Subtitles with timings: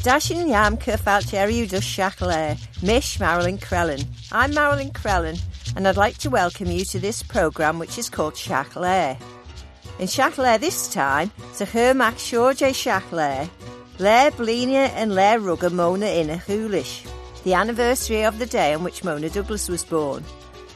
[0.00, 4.02] Stashin Yam Kerfalcheriu Dus Shacklair, Mish Maralyn Crellin.
[4.32, 5.38] I'm Maralyn Crellin,
[5.76, 9.20] and I'd like to welcome you to this programme which is called Shacklair.
[9.98, 13.50] In Shacklair this time, Sir Mac Shorje Shacklair,
[13.98, 17.06] Lair Blinia and Lair Rugger Mona in a Hoolish,
[17.44, 20.24] the anniversary of the day on which Mona Douglas was born.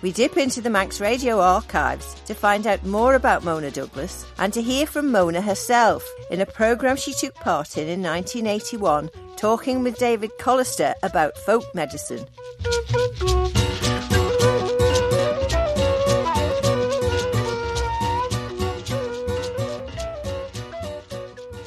[0.04, 4.52] We dip into the Manx Radio archives to find out more about Mona Douglas and
[4.52, 9.82] to hear from Mona herself in a programme she took part in in 1981, talking
[9.82, 12.26] with David Callister about folk medicine.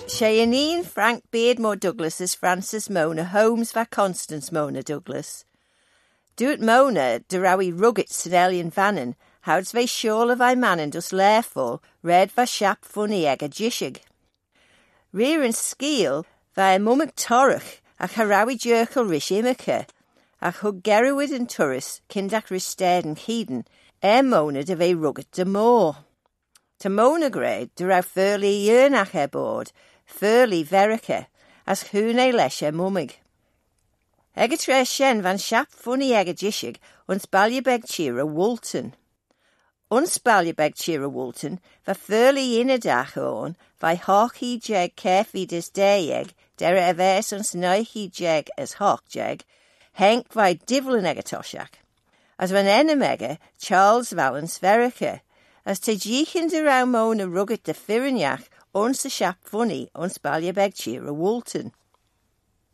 [0.07, 5.46] Cheyenne Frank Beardmore Douglas as Francis Mona Holmes va Constance Mona Douglas.
[6.37, 12.31] Dúirt móna de raí rugit snellion fanan, howds ve shola vi manan dus lefol, red
[12.31, 14.01] va shap funny ag a jishig.
[15.11, 19.87] Rear and skeel vai mumik torach, ach harawi jerkel rish imica,
[20.39, 23.65] ach hug gerwyd and turris, kindak ristad and heeden,
[24.03, 26.05] e mona de ve rugit de moor.
[26.77, 29.71] Ta mona grade de raw furly yernach e board,
[30.05, 31.25] furly verica,
[31.65, 33.15] as hune leshe mumig.
[34.37, 36.75] Ega tre shen van siap ffwni ega jisig
[37.09, 38.91] uns baljebeg tira Walton.
[39.89, 41.55] Uns baljebeg tira Walton
[41.87, 47.55] va fyrli in a dach o'n vai hochi jeg kefi dis deieg dera evers uns
[47.55, 49.41] noichi jeg as hoch jeg
[50.03, 51.81] henk vai divlin ega toshak.
[52.37, 55.21] As van enem ega Charles Valens verica
[55.65, 60.77] as te jichin de raumon a rugged de firinach ons a siap ffwni uns baljebeg
[60.77, 61.73] tira Walton.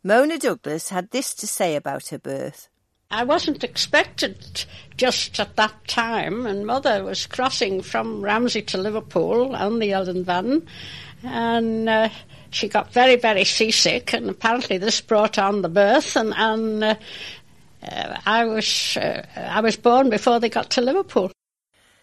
[0.06, 2.68] Mona Douglas had this to say about her birth.
[3.10, 4.66] I wasn't expected
[4.98, 10.22] just at that time, and Mother was crossing from Ramsey to Liverpool on the Ellen
[10.22, 10.66] Van,
[11.22, 12.10] and uh,
[12.50, 16.94] she got very, very seasick, and apparently this brought on the birth, and, and uh,
[17.82, 21.32] uh, I was uh, I was born before they got to Liverpool.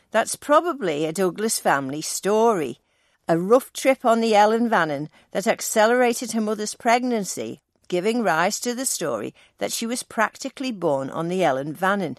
[0.09, 2.79] That's probably a Douglas family story.
[3.27, 7.61] A rough trip on the Ellan Vannin that accelerated her mother's pregnancy
[7.91, 12.17] giving rise to the story that she was practically born on the Ellan Vannin.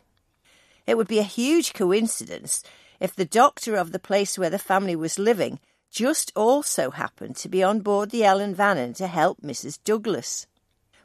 [0.87, 2.62] It would be a huge coincidence
[3.00, 5.60] if the doctor of the place where the family was living
[5.91, 9.78] just also happened to be on board the Ellan Vannin to help Mrs.
[9.83, 10.47] Douglas.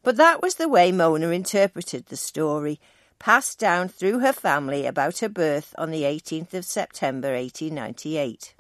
[0.03, 2.78] But that was the way Mona interpreted the story,
[3.19, 8.53] passed down through her family about her birth on the 18th of September 1898.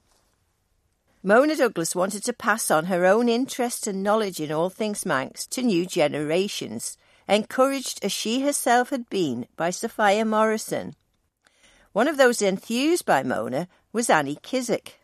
[1.27, 5.45] Mona Douglas wanted to pass on her own interest and knowledge in all things Manx
[5.47, 10.95] to new generations, encouraged as she herself had been by Sophia Morrison.
[11.91, 15.01] One of those enthused by Mona was Annie Kissack.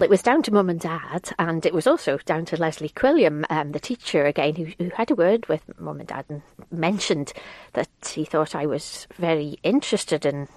[0.00, 3.44] It was down to mum and dad, and it was also down to Leslie Quilliam,
[3.50, 7.32] um, the teacher again, who, who had a word with mum and dad and mentioned
[7.72, 10.48] that he thought I was very interested in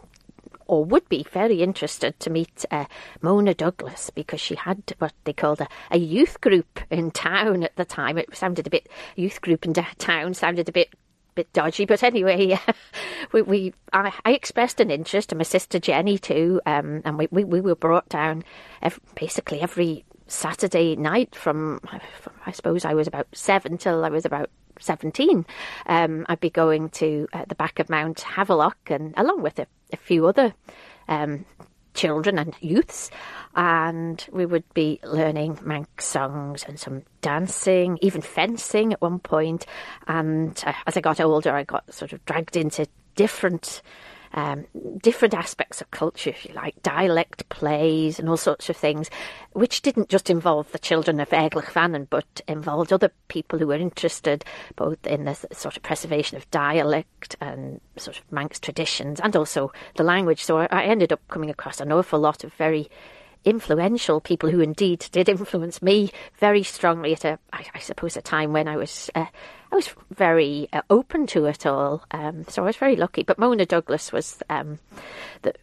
[0.67, 2.85] or would be very interested to meet uh,
[3.21, 7.75] Mona Douglas because she had what they called a, a, youth group in town at
[7.75, 8.17] the time.
[8.17, 8.87] It sounded a bit
[9.17, 10.93] youth group in town sounded a bit
[11.35, 12.59] bit dodgy, but anyway,
[13.31, 17.27] we, we I, I, expressed an interest, and my sister Jenny too, um, and we,
[17.31, 18.43] we, we were brought down
[18.81, 21.79] every, basically every Saturday night from,
[22.21, 24.49] from, I suppose I was about seven till I was about
[24.79, 25.45] 17.
[25.85, 29.67] Um, I'd be going to uh, the back of Mount Havelock and along with a,
[29.91, 30.53] a few other
[31.07, 31.45] um,
[31.93, 33.09] children and youths,
[33.55, 39.65] and we would be learning Manx songs and some dancing, even fencing at one point.
[40.07, 43.81] And uh, as I got older, I got sort of dragged into different
[44.33, 44.65] um,
[45.01, 49.09] different aspects of culture, if you like, dialect plays and all sorts of things,
[49.53, 54.45] which didn't just involve the children of Vannin, but involved other people who were interested
[54.75, 59.71] both in the sort of preservation of dialect and sort of Manx traditions and also
[59.95, 60.43] the language.
[60.43, 62.89] So I ended up coming across an awful lot of very
[63.43, 68.21] influential people who indeed did influence me very strongly at a, I, I suppose, a
[68.21, 69.25] time when I was uh,
[69.71, 72.03] I was very uh, open to it all.
[72.11, 73.23] Um, so I was very lucky.
[73.23, 74.79] But Mona Douglas was um,
[75.43, 75.53] the,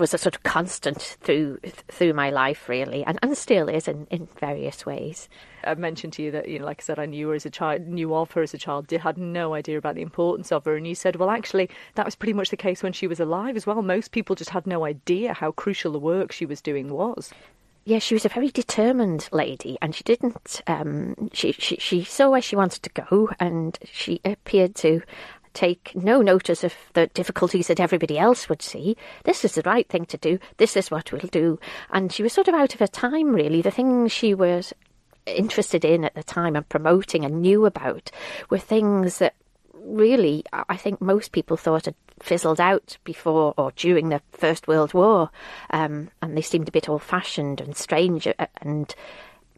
[0.00, 1.58] was a sort of constant through
[1.88, 5.28] through my life, really, and, and still is in, in various ways.
[5.62, 7.50] I mentioned to you that, you know, like I said, I knew her as a
[7.50, 10.64] child, knew of her as a child, did, had no idea about the importance of
[10.64, 10.76] her.
[10.76, 13.56] And you said, well, actually, that was pretty much the case when she was alive
[13.56, 13.82] as well.
[13.82, 17.30] Most people just had no idea how crucial the work she was doing was
[17.84, 20.60] yeah, she was a very determined lady, and she didn't.
[20.66, 25.00] Um, she, she she saw where she wanted to go, and she appeared to
[25.54, 28.96] take no notice of the difficulties that everybody else would see.
[29.24, 30.38] This is the right thing to do.
[30.56, 31.58] This is what we'll do.
[31.90, 33.62] And she was sort of out of her time, really.
[33.62, 34.72] The things she was
[35.26, 38.10] interested in at the time and promoting and knew about
[38.48, 39.34] were things that
[39.82, 44.92] really I think most people thought had fizzled out before or during the First World
[44.92, 45.30] War,
[45.70, 48.94] um, and they seemed a bit old fashioned and strange uh, and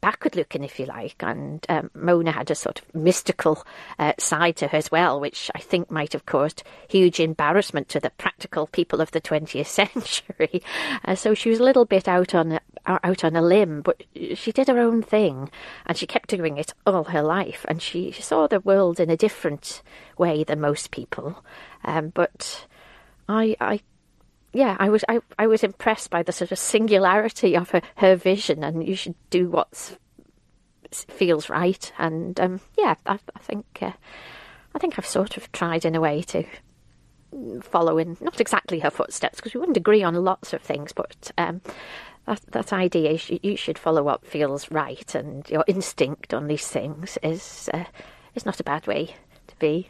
[0.02, 1.16] backward looking, if you like.
[1.20, 3.64] And um, Mona had a sort of mystical
[3.98, 8.00] uh, side to her as well, which I think might have caused huge embarrassment to
[8.00, 10.62] the practical people of the 20th century.
[11.06, 14.02] Uh, so she was a little bit out on a, out on a limb, but
[14.34, 15.50] she did her own thing,
[15.86, 17.64] and she kept doing it all her life.
[17.68, 19.82] And she saw the world in a different
[20.18, 21.44] way than most people.
[21.84, 22.66] Um, but
[23.28, 23.80] I, I
[24.52, 28.16] yeah, I was I, I was impressed by the sort of singularity of her, her
[28.16, 29.96] vision, and you should do what
[30.90, 31.92] feels right.
[31.98, 33.92] And um, yeah, I, I think uh,
[34.74, 36.44] I think I've sort of tried in a way to
[37.62, 41.30] follow in not exactly her footsteps because we wouldn't agree on lots of things, but
[41.38, 41.62] um,
[42.26, 46.68] that that idea is you, should follow what feels right, and your instinct on these
[46.68, 47.84] things is uh,
[48.34, 49.14] is not a bad way
[49.46, 49.88] to be.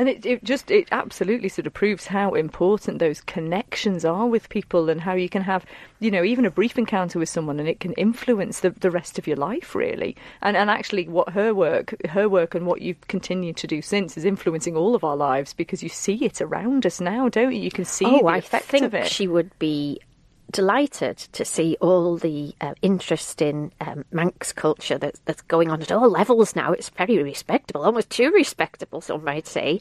[0.00, 4.48] And it, it just, it absolutely sort of proves how important those connections are with
[4.48, 5.66] people and how you can have,
[5.98, 9.18] you know, even a brief encounter with someone and it can influence the, the rest
[9.18, 10.16] of your life, really.
[10.40, 14.16] And, and actually, what her work, her work and what you've continued to do since
[14.16, 17.60] is influencing all of our lives because you see it around us now, don't you?
[17.60, 19.06] You can see oh, the I effect think of it.
[19.06, 20.00] she would be
[20.50, 25.82] delighted to see all the uh, interest in um, Manx culture that, that's going on
[25.82, 26.72] at all levels now.
[26.72, 29.78] It's very respectable, almost too respectable, some might say.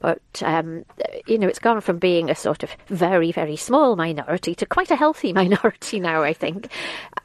[0.00, 0.84] But, um,
[1.26, 4.90] you know, it's gone from being a sort of very, very small minority to quite
[4.90, 6.68] a healthy minority now, I think.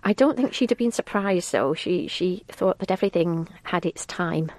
[0.03, 1.73] I don't think she'd have been surprised, though.
[1.73, 4.51] She, she thought that everything had its time.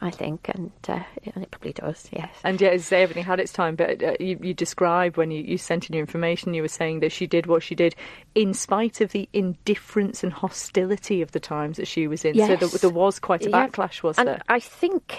[0.00, 1.02] I think, and uh,
[1.34, 2.28] and it probably does, yes.
[2.44, 5.56] And yeah, as everything had its time, but uh, you, you described when you, you
[5.56, 7.94] sent in your information, you were saying that she did what she did
[8.34, 12.34] in spite of the indifference and hostility of the times that she was in.
[12.34, 12.48] Yes.
[12.48, 13.66] So there, there was quite a Yeah.
[13.68, 14.42] backlash, was and there?
[14.48, 15.18] I think.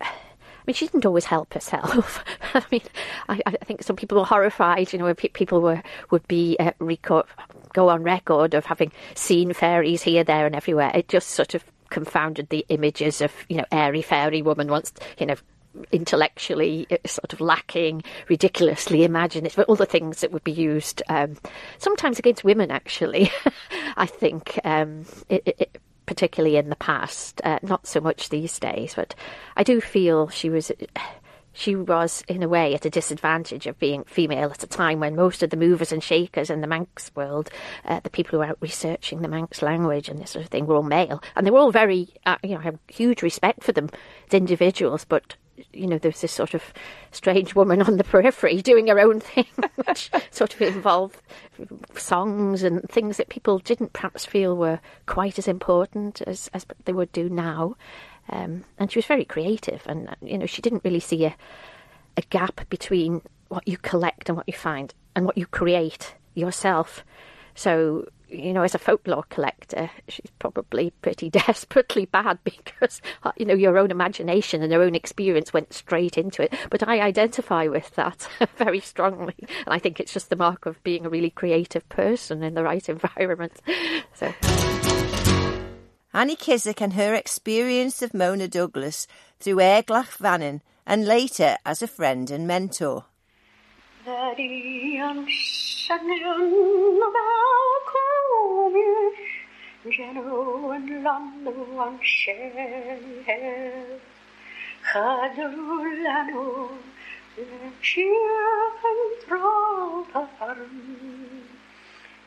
[0.00, 0.06] I
[0.66, 2.22] mean, she didn't always help herself.
[2.54, 2.82] I mean,
[3.30, 4.92] I, I think some people were horrified.
[4.92, 7.24] You know, pe- people were would be uh, record,
[7.72, 10.90] go on record of having seen fairies here, there, and everywhere.
[10.94, 15.26] It just sort of confounded the images of you know airy fairy woman once you
[15.26, 15.36] know
[15.92, 21.36] intellectually uh, sort of lacking, ridiculously imaginative, all the things that would be used um,
[21.78, 22.70] sometimes against women.
[22.70, 23.30] Actually,
[23.96, 28.94] I think um, it, it, particularly in the past, uh, not so much these days.
[28.94, 29.14] But
[29.56, 30.72] I do feel she was.
[31.58, 35.16] She was, in a way, at a disadvantage of being female at a time when
[35.16, 37.50] most of the movers and shakers in the Manx world,
[37.84, 40.66] uh, the people who were out researching the Manx language and this sort of thing,
[40.66, 43.64] were all male, and they were all very, uh, you know, I have huge respect
[43.64, 43.90] for them
[44.28, 45.34] as individuals, but
[45.72, 46.62] you know, there's this sort of
[47.10, 51.20] strange woman on the periphery doing her own thing, which sort of involved
[51.96, 56.92] songs and things that people didn't perhaps feel were quite as important as, as they
[56.92, 57.74] would do now.
[58.30, 61.36] Um, and she was very creative, and you know, she didn't really see a,
[62.16, 67.04] a gap between what you collect and what you find and what you create yourself.
[67.54, 73.46] So, you know, as a folklore collector, she's probably pretty desperately bad because, uh, you
[73.46, 76.54] know, your own imagination and your own experience went straight into it.
[76.70, 79.34] But I identify with that very strongly.
[79.40, 82.62] And I think it's just the mark of being a really creative person in the
[82.62, 83.60] right environment.
[84.14, 84.32] So.
[86.18, 89.06] Annie Kissack and her experience of Mona Douglas
[89.38, 93.04] through Aeglagh Vannin and later as a friend and mentor.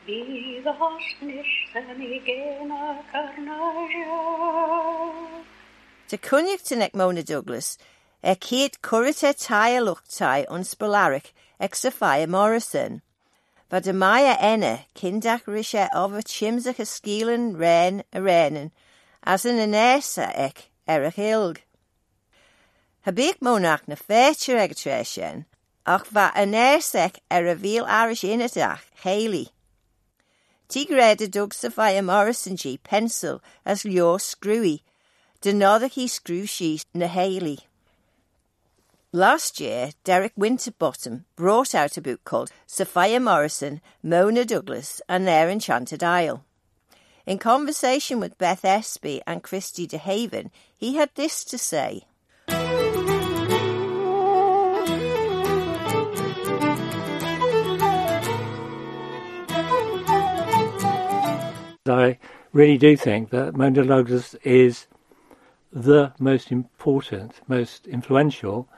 [0.08, 4.18] Os nistan i gena carnaja.
[6.08, 7.78] De cynnig tynnec Mona Douglas,
[8.22, 13.00] e cyd cwrdd e tai a lwctai o'n sbylaric ec Sophia Morrison.
[13.70, 18.70] Va de Maya enne kindach rische of a chimsach a skielen ren a renen,
[19.22, 21.62] as an anesa ec erich ilg.
[23.06, 25.46] Habig monach na fétir ag tresien,
[25.86, 29.50] ach va anersec er a vil arish inadach, Haley.
[30.72, 34.82] Tigreda dug Sophia Morrison G pencil as leo screwy,
[35.42, 37.58] de he screw sheet na Haley.
[39.12, 45.50] Last year, Derek Winterbottom brought out a book called Sophia Morrison, Mona Douglas and Their
[45.50, 46.42] Enchanted Isle.
[47.26, 52.06] In conversation with Beth Espy and Christy DeHaven, he had this to say.
[62.52, 64.86] Really do think that Mona Douglas is
[65.72, 68.68] the most important, most influential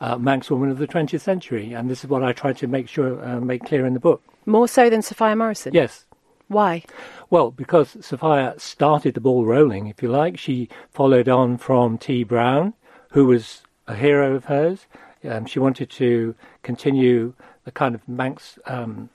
[0.00, 2.86] uh, Manx woman of the 20th century, and this is what I try to make
[2.86, 4.22] sure uh, make clear in the book.
[4.44, 5.72] More so than Sophia Morrison?
[5.72, 6.04] Yes.
[6.48, 6.84] Why?
[7.30, 10.38] Well, because Sophia started the ball rolling, if you like.
[10.38, 12.24] She followed on from T.
[12.24, 12.74] Brown,
[13.12, 14.86] who was a hero of hers.
[15.26, 17.32] Um, she wanted to continue
[17.64, 19.08] the kind of Manx um,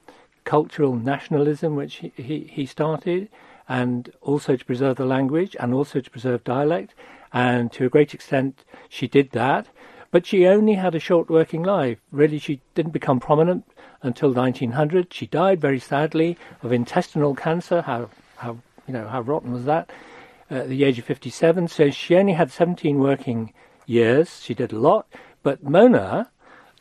[0.46, 3.30] cultural nationalism which he, he, he started,
[3.68, 6.94] and also to preserve the language and also to preserve dialect.
[7.34, 9.68] And to a great extent, she did that.
[10.12, 11.98] But she only had a short working life.
[12.12, 13.66] Really, she didn't become prominent
[14.02, 15.14] until 1900.
[15.14, 17.82] She died very sadly of intestinal cancer.
[17.82, 19.90] How, how, you know, how rotten was that?
[20.50, 21.68] At the age of 57.
[21.68, 23.52] So she only had 17 working
[23.86, 24.42] years.
[24.42, 25.08] She did a lot.
[25.44, 26.32] But Mona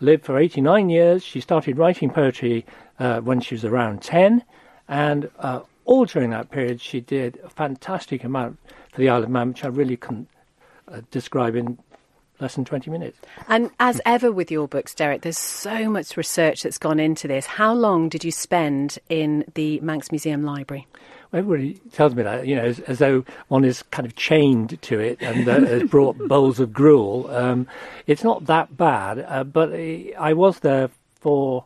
[0.00, 1.22] lived for 89 years.
[1.22, 2.64] She started writing poetry
[2.98, 4.44] uh, when she was around 10.
[4.88, 8.58] And uh, all during that period, she did a fantastic amount
[8.92, 10.28] for the Isle of Man, which I really couldn't
[10.88, 11.78] uh, describe in
[12.44, 13.18] less than 20 minutes.
[13.48, 17.46] And as ever with your books, Derek, there's so much research that's gone into this.
[17.46, 20.86] How long did you spend in the Manx Museum Library?
[21.32, 24.80] Well, everybody tells me that, you know, as, as, though one is kind of chained
[24.82, 27.30] to it and uh, has brought bowls of gruel.
[27.30, 27.66] Um,
[28.06, 31.64] it's not that bad, uh, but I was there for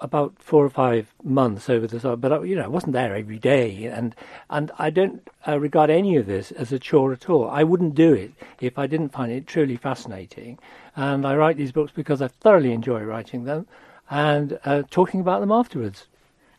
[0.00, 3.14] about four or five months over the summer, but uh, you know, I wasn't there
[3.14, 4.14] every day, and
[4.48, 7.48] and I don't uh, regard any of this as a chore at all.
[7.48, 10.58] I wouldn't do it if I didn't find it truly fascinating,
[10.94, 13.66] and I write these books because I thoroughly enjoy writing them
[14.08, 16.06] and uh, talking about them afterwards.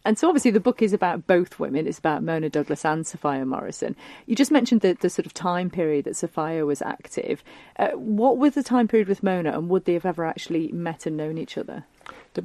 [0.06, 1.86] And so, obviously, the book is about both women.
[1.86, 3.94] It's about Mona Douglas and Sophia Morrison.
[4.26, 7.44] You just mentioned the, the sort of time period that Sophia was active.
[7.78, 11.06] Uh, what was the time period with Mona, and would they have ever actually met
[11.06, 11.84] and known each other?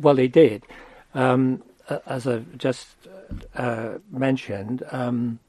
[0.01, 0.65] Well, they did.
[1.15, 1.63] Um,
[2.07, 2.97] as I've just
[3.55, 5.41] uh, mentioned, um,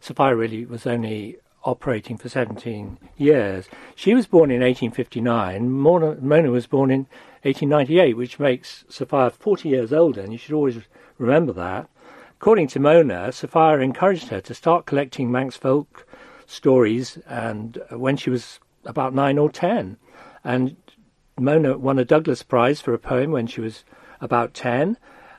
[0.00, 3.68] Sophia really was only operating for 17 years.
[3.94, 5.70] She was born in 1859.
[5.70, 7.00] Mona, Mona was born in
[7.42, 10.78] 1898, which makes Sophia 40 years older, and you should always
[11.18, 11.88] remember that.
[12.40, 16.06] According to Mona, Sophia encouraged her to start collecting Manx folk
[16.46, 19.96] stories, and when she was about nine or ten,
[20.42, 20.76] and
[21.38, 23.84] Mona won a Douglas Prize for a poem when she was
[24.20, 24.96] about 10,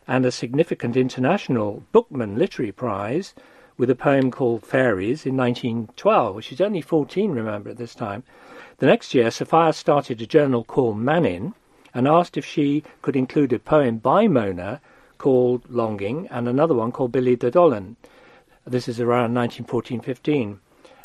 [0.08, 3.34] and a significant international Bookman Literary Prize
[3.78, 6.44] with a poem called Fairies in 1912.
[6.44, 8.24] She's only 14, remember, at this time.
[8.78, 11.54] The next year, Sophia started a journal called Mannin
[11.94, 14.82] and asked if she could include a poem by Mona
[15.18, 17.96] called Longing and another one called Billy the Dolan.
[18.66, 20.58] This is around 1914-15,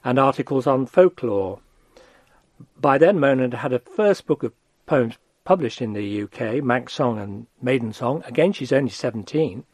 [0.05, 1.61] and articles on folklore.
[2.81, 4.53] By then, Mona had a first book of
[4.89, 8.23] poems published in the UK, Manx Song and Maiden Song.
[8.27, 9.65] Again, she's only 17.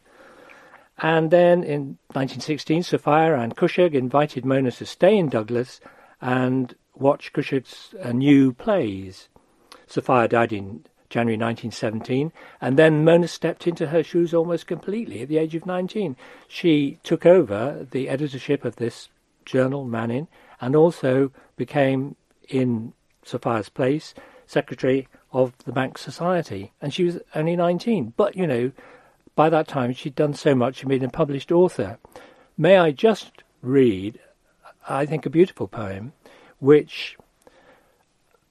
[0.99, 5.81] And then in 1916, Sophia and Cushag invited Mona to stay in Douglas
[6.21, 9.29] and watch Cushag's uh, new plays.
[9.87, 15.29] Sophia died in January 1917, and then Mona stepped into her shoes almost completely at
[15.29, 16.17] the age of 19.
[16.49, 19.09] She took over the editorship of this
[19.45, 20.29] journal, Mannin,
[20.61, 22.17] and also became,
[22.49, 22.93] in
[23.25, 24.15] Sophia's place,
[24.47, 28.15] secretary of the Bank Society, and she was only 19.
[28.17, 28.73] But, you know,
[29.35, 31.99] by that time she'd done so much and been a published author.
[32.57, 34.21] May I just read,
[34.89, 36.13] I think, a beautiful poem,
[36.61, 37.17] which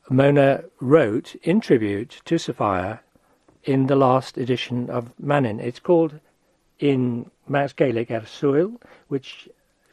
[0.09, 3.01] Mona wrote in tribute to Sophia
[3.63, 5.59] in the last edition of Mannin.
[5.59, 6.19] It's called,
[6.79, 9.47] in Manx Gaelic, er Ar Suil, which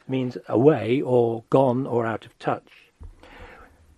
[0.07, 2.80] means away or gone or out of touch.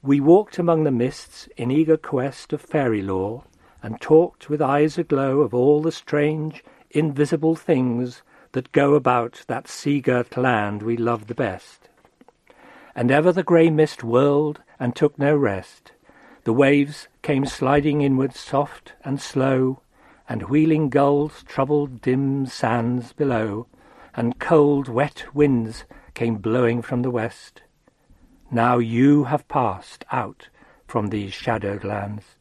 [0.05, 3.45] We walked among the mists in eager quest of fairy lore,
[3.81, 9.69] and talked with eyes aglow of all the strange, invisible things that go about that
[9.69, 11.88] sea-girt land we love the best.
[12.93, 15.93] And ever the grey mist whirled and took no rest.
[16.43, 19.79] The waves came sliding inward soft and slow,
[20.27, 23.67] and wheeling gulls troubled dim sands below,
[24.13, 27.62] and cold, wet winds came blowing from the west.
[28.53, 30.50] Now you have passed out
[30.86, 32.36] from these shadowed lands,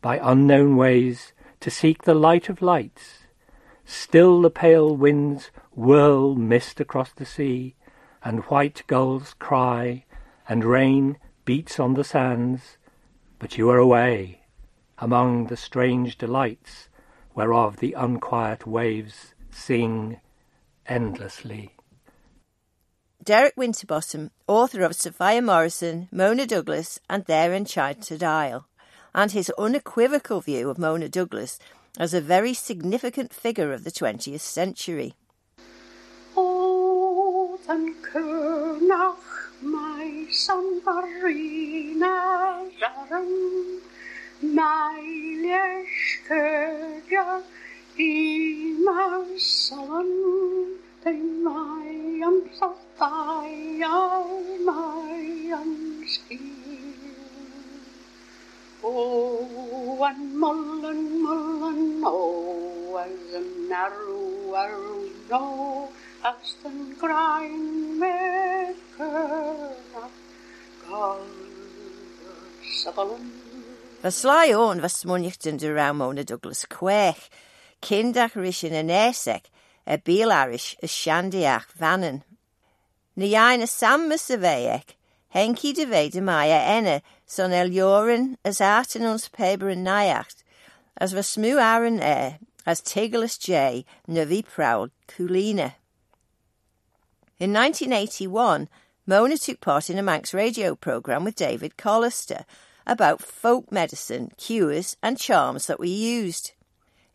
[0.00, 3.26] by unknown ways, to seek the light of lights.
[3.84, 7.74] Still the pale winds whirl mist across the sea,
[8.24, 10.06] and white gulls cry,
[10.48, 12.78] and rain beats on the sands.
[13.38, 14.44] But you are away,
[14.96, 16.88] among the strange delights,
[17.34, 20.18] whereof the unquiet waves sing
[20.86, 21.74] endlessly.
[23.22, 28.66] Derek Winterbottom, author of Sophia Morrison, Mona Douglas, and Their Enchanted Isle,
[29.14, 31.58] and his unequivocal view of Mona Douglas
[31.98, 35.14] as a very significant figure of the 20th century.
[36.36, 39.18] Old and cynach
[39.62, 43.80] mae San Farina Zaran
[44.40, 47.42] Mae leisgydia
[47.98, 50.78] i masalan
[51.08, 51.14] De
[52.54, 52.66] slyon
[54.66, 56.04] Mariam
[58.84, 63.34] Oh, and mullen, mullen, oh, as
[63.72, 65.88] arrow, arrow, no,
[66.24, 66.56] as
[67.98, 69.70] maker,
[74.02, 74.92] Was lai on was
[75.46, 77.30] in de Ramona Douglas Quech,
[77.80, 79.50] kindergrischen in Esek,
[79.88, 82.22] y y bil arish y siandiach fanen.
[83.16, 84.94] Ni ein y sam y syfeiec,
[85.34, 89.86] henki dy fe dy mae e enne, son eliorin as art yn ons peber yn
[89.86, 90.44] naiacht,
[91.00, 95.72] as fy smw aran e, as Tiglis J, nyfi proud Coolina.
[97.40, 98.68] In 1981,
[99.06, 102.44] Mona took part in a Manx radio programme with David Callister
[102.86, 106.52] about folk medicine, cures, and charms that were used.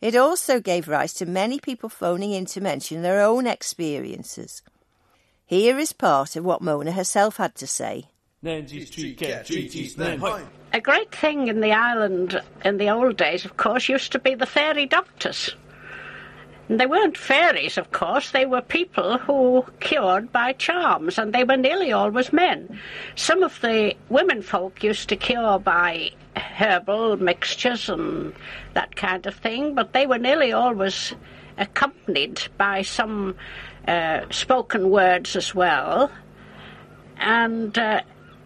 [0.00, 4.62] It also gave rise to many people phoning in to mention their own experiences.
[5.46, 8.06] Here is part of what Mona herself had to say.
[8.42, 8.62] A
[10.82, 14.46] great thing in the island in the old days, of course, used to be the
[14.46, 15.54] fairy doctors.
[16.68, 21.58] They weren't fairies, of course, they were people who cured by charms, and they were
[21.58, 22.80] nearly always men.
[23.16, 28.34] Some of the women folk used to cure by herbal mixtures and
[28.72, 31.14] that kind of thing, but they were nearly always
[31.58, 33.36] accompanied by some
[33.86, 36.10] uh, spoken words as well.
[37.18, 38.00] And uh,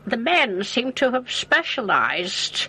[0.07, 2.69] the men seem to have specialised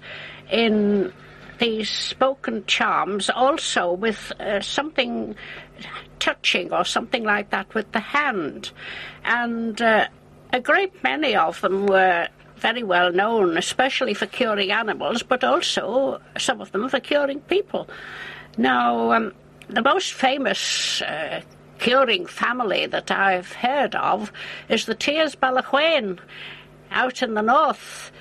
[0.52, 1.12] in
[1.60, 5.36] these spoken charms also with uh, something
[6.20, 8.72] touching or something like that with the hand.
[9.24, 10.08] And uh,
[10.52, 16.22] a great many of them were very well known, especially for curing animals, but also
[16.38, 17.88] some of them for curing people.
[18.58, 19.34] Now, um,
[19.70, 21.42] the most famous uh,
[21.80, 24.32] curing family that I've heard of
[24.68, 26.20] is the Tears Ballawhane
[26.92, 28.12] out in the north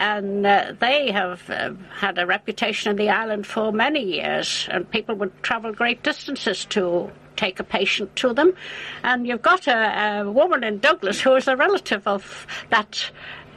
[0.00, 4.90] and uh, they have uh, had a reputation in the island for many years, and
[4.90, 8.54] people would travel great distances to take a patient to them.
[9.02, 13.10] And you've got a, a woman in Douglas who is a relative of that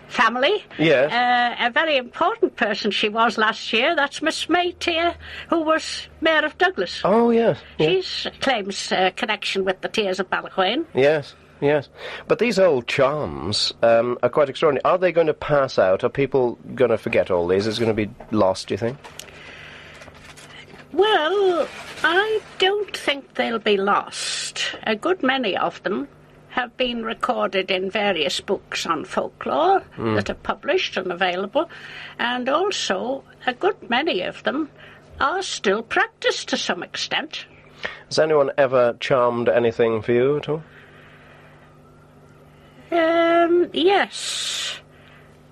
[0.09, 0.65] family.
[0.77, 1.11] Yes.
[1.11, 3.95] Uh, a very important person she was last year.
[3.95, 5.15] That's Miss May Tier,
[5.49, 7.01] who was Mayor of Douglas.
[7.05, 7.57] Oh, yes.
[7.79, 8.03] yes.
[8.03, 10.85] She claims uh, connection with the Tears of Ballawhane.
[10.93, 11.35] Yes.
[11.63, 11.87] Yes,
[12.27, 14.83] but these old charms um, are quite extraordinary.
[14.83, 16.03] Are they going to pass out?
[16.03, 17.67] Are people going to forget all these?
[17.67, 18.67] Is it going to be lost?
[18.67, 18.97] Do you think?
[20.91, 21.67] Well,
[22.03, 24.75] I don't think they'll be lost.
[24.83, 26.07] A good many of them
[26.49, 30.15] have been recorded in various books on folklore Hmm.
[30.15, 31.69] that are published and available,
[32.19, 34.69] and also a good many of them
[35.19, 37.45] are still practiced to some extent.
[38.07, 40.61] Has anyone ever charmed anything for you at all?
[42.93, 44.79] Um, yes.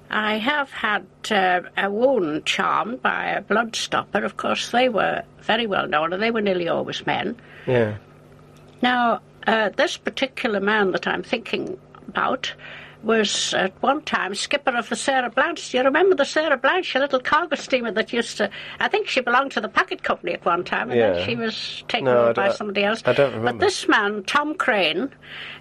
[0.10, 4.24] I have had uh, a wound charmed by a blood stopper.
[4.26, 7.38] Of course, they were very well known, and they were nearly always men.
[7.66, 7.96] Yeah.
[8.82, 11.78] Now, uh, this particular man that I'm thinking
[12.08, 12.54] about
[13.04, 15.72] was at one time skipper of the Sarah Blanche.
[15.72, 18.50] Do you remember the Sarah Blanche, a little cargo steamer that used to?
[18.80, 21.14] I think she belonged to the packet company at one time, and Yeah.
[21.14, 23.02] then she was taken No, over by somebody else.
[23.06, 23.54] I don't remember.
[23.54, 25.10] But this man, Tom Crane,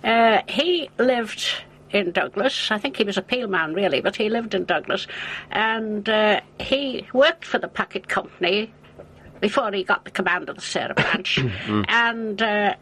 [0.05, 1.47] uh, he lived
[1.93, 2.71] in Douglas.
[2.71, 5.07] I think he was a peel man, really, but he lived in Douglas,
[5.51, 8.73] and uh, he worked for the packet company
[9.41, 11.39] before he got the command of the Sarah Blanche,
[11.89, 12.41] and.
[12.43, 12.75] Uh,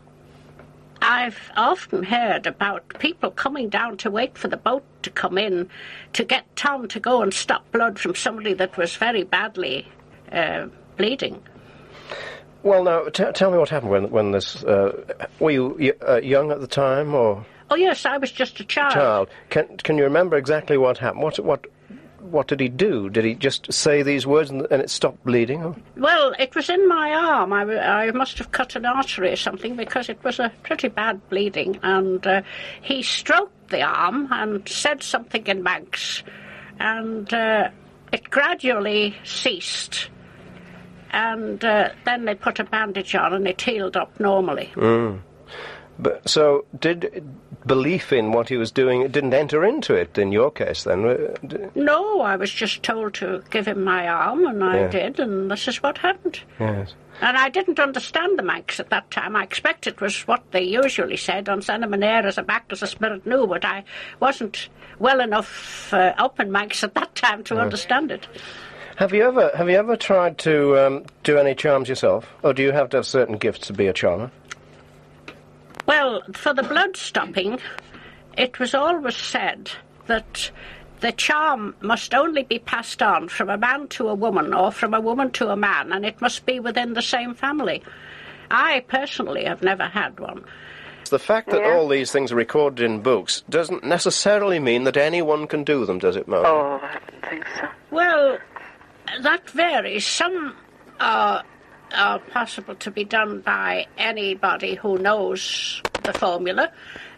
[1.01, 5.71] I've often heard about people coming down to wait for the boat to come in
[6.15, 9.87] to get Tom to go and stop blood from somebody that was very badly
[10.33, 10.67] uh,
[10.97, 11.41] bleeding.
[12.65, 14.65] Well, now t- tell me what happened when when this.
[14.65, 15.05] Uh,
[15.39, 18.65] were you y- uh, young at the time or Oh yes, I was just a
[18.65, 18.93] child.
[18.95, 19.29] child?
[19.51, 21.23] Can can you remember exactly what happened?
[21.23, 21.67] What what
[22.21, 23.09] what did he do?
[23.11, 25.65] Did he just say these words and, and it stopped bleeding?
[25.65, 25.77] Or?
[25.97, 27.53] Well, it was in my arm.
[27.53, 31.27] I, I must have cut an artery or something because it was a pretty bad
[31.29, 31.79] bleeding.
[31.83, 32.43] And uh,
[32.83, 36.23] he stroked the arm and said something in Manx,
[36.79, 37.71] and uh,
[38.13, 40.09] it gradually ceased.
[41.11, 44.71] And uh, then they put a bandage on and it healed up normally.
[45.99, 47.25] But so did
[47.67, 51.35] belief in what he was doing it didn't enter into it in your case then?
[51.75, 54.89] No, I was just told to give him my arm, and I Yeah.
[54.89, 56.41] did, and this is what happened.
[56.61, 56.95] Yes.
[57.21, 59.35] And I didn't understand the Manx at that time.
[59.35, 62.81] I expect it was what they usually said on Santa Manera as a back as
[62.83, 63.83] a spirit knew, but I
[64.21, 64.69] wasn't
[65.01, 68.29] well enough uh, up in Manx at that time to understand it.
[68.97, 72.63] Have you ever have you ever tried to um, do any charms yourself, or do
[72.63, 74.31] you have to have certain gifts to be a charmer?
[75.89, 77.59] Well, for the blood stopping,
[78.37, 79.71] it was always said
[80.07, 80.51] that
[81.01, 84.93] the charm must only be passed on from a man to a woman or from
[84.93, 87.83] a woman to a man, and it must be within the same family.
[88.51, 90.45] I personally have never had one.
[91.09, 95.47] The fact that all these things are recorded in books doesn't necessarily mean that anyone
[95.47, 96.43] can do them, does it, Mo?
[96.45, 97.67] Oh, I don't think so.
[97.91, 98.37] Well,
[99.23, 100.07] that varies.
[100.07, 100.55] Some
[101.01, 101.45] are,
[101.95, 106.71] are possible to be done by anybody who knows the formula,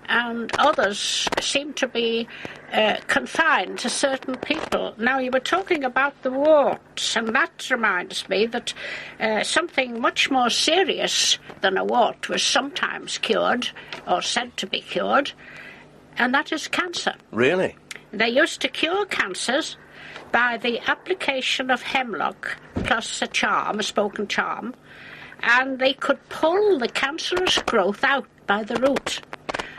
[0.09, 2.27] and others seem to be
[2.73, 4.95] uh, confined to certain people.
[4.99, 8.75] Now, you were talking about the warts, and that reminds me that
[9.21, 13.69] uh, something much more serious than a wart was sometimes cured,
[14.07, 15.33] or said to be cured,
[16.19, 17.15] and that is cancer.
[17.31, 17.77] Really?
[18.13, 19.77] They used to cure cancers
[20.33, 24.75] by the application of hemlock plus a charm, a spoken charm,
[25.43, 29.21] and they could pull the cancerous growth out by the root.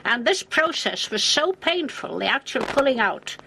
[0.04, 3.38] And this process was so painful, the actual pulling out,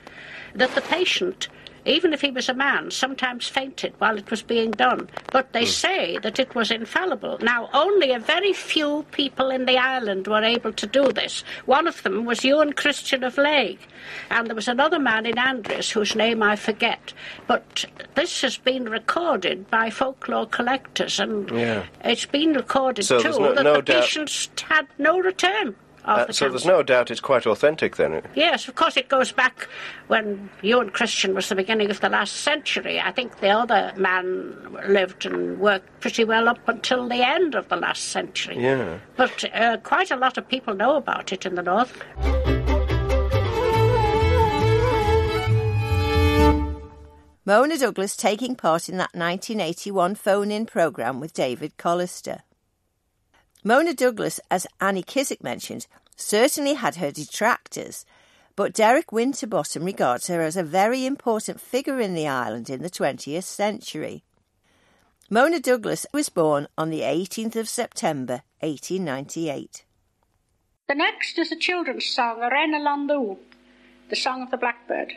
[0.54, 1.48] that the patient,
[1.84, 5.08] even if he was a man, sometimes fainted while it was being done.
[5.32, 5.70] But they hmm.
[5.70, 7.38] say that it was infallible.
[7.40, 11.44] Now, only a very few people in the island were able to do this.
[11.66, 13.88] One of them was Ewan Christian of Lake,
[14.30, 17.12] and there was another man in Andreas whose name I forget.
[17.46, 21.84] But this has been recorded by folklore collectors, and Yeah.
[22.04, 25.74] it's been recorded So too no- that no the doubt- patients had no return.
[26.04, 28.20] Of Uh, the so there's no doubt it's quite authentic then.
[28.34, 29.68] Yes, of course, it goes back
[30.08, 33.00] when Ewan Christian was the beginning of the last century.
[33.00, 34.54] I think the other man
[34.86, 38.58] lived and worked pretty well up until the end of the last century.
[38.62, 38.98] Yeah.
[39.16, 42.02] But uh, quite a lot of people know about it in the north.
[47.46, 52.40] Mona Douglas taking part in that 1981 phone in programme with David Callister.
[53.66, 58.04] Mona Douglas, as Annie Kissack mentioned, certainly had her detractors,
[58.56, 62.90] but Derek Winterbottom regards her as a very important figure in the island in the
[62.90, 64.22] 20th century.
[65.30, 69.84] Mona Douglas was born on the 18th of September 1898.
[70.86, 73.38] The next is a children's song, Arena Landu,
[74.10, 75.14] the song of the blackbird.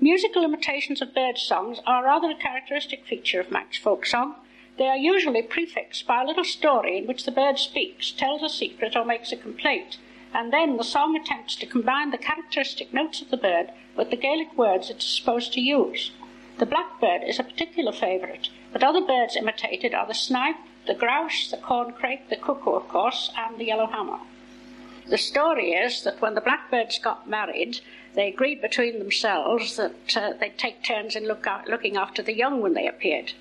[0.00, 4.36] Musical imitations of bird songs are rather a characteristic feature of Manx folk song.
[4.78, 8.48] They are usually prefixed by a little story in which the bird speaks, tells a
[8.48, 9.98] secret, or makes a complaint,
[10.32, 14.16] and then the song attempts to combine the characteristic notes of the bird with the
[14.16, 16.12] Gaelic words it is supposed to use.
[16.58, 21.50] The blackbird is a particular favourite, but other birds imitated are the snipe, the grouse,
[21.50, 24.20] the corncrake, the cuckoo, of course, and the yellowhammer.
[25.08, 27.80] The story is that when the blackbirds got married,
[28.14, 32.36] they agreed between themselves that uh, they'd take turns in look out, looking after the
[32.36, 33.32] young when they appeared.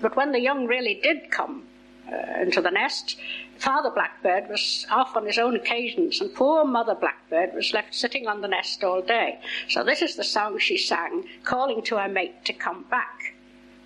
[0.00, 1.64] But when the young really did come
[2.10, 3.16] uh, into the nest,
[3.58, 8.26] Father Blackbird was off on his own occasions, and poor Mother Blackbird was left sitting
[8.26, 9.38] on the nest all day.
[9.68, 13.34] So this is the song she sang, calling to her mate to come back.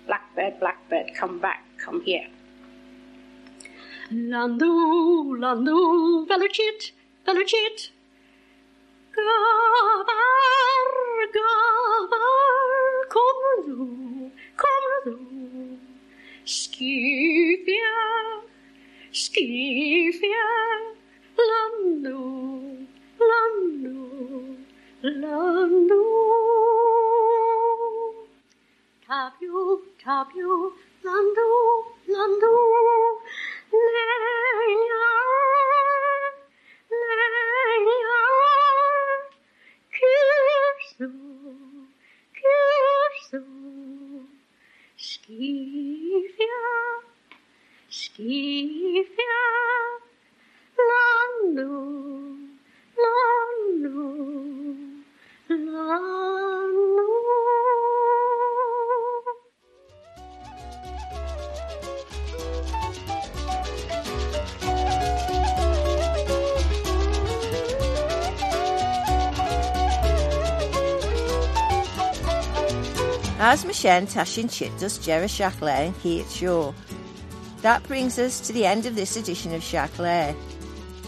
[0.07, 2.27] Blackbird, Blackbird, come back, come here.
[4.11, 6.91] Landu, landu, velocit,
[7.25, 7.91] velocit.
[9.15, 10.89] Gavar,
[11.35, 13.99] gavar, komru.
[16.49, 17.97] Skifja,
[19.13, 20.45] skifja,
[21.49, 22.21] landu,
[23.29, 23.99] landu,
[25.21, 26.01] landu.
[29.05, 30.73] Tabu, tabu,
[31.05, 31.47] landu,
[32.15, 32.53] landu,
[33.85, 35.05] leia,
[36.89, 38.19] leia,
[39.99, 41.11] kursu,
[42.41, 43.43] kursu,
[44.99, 46.63] skifja,
[47.89, 49.37] skifja,
[50.89, 52.18] landu,
[73.41, 76.73] As Michelle Tashin Chittus, Jerry Shackley, and Kate Shaw.
[77.61, 80.35] That brings us to the end of this edition of Shackley.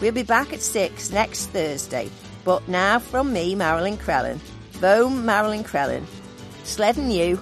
[0.00, 2.10] We'll be back at 6 next Thursday,
[2.42, 4.40] but now from me, Maralyn Crellin.
[4.80, 6.06] Boom, Maralyn Crellin.
[6.64, 7.38] Sled and you.